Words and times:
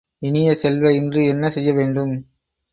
இனிய 0.21 0.53
செல்வ, 0.53 0.91
இன்று 0.93 1.25
என்ன 1.25 1.49
செய்யவேண்டும்? 1.49 2.13